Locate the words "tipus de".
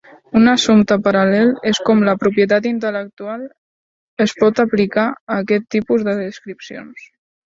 5.77-6.19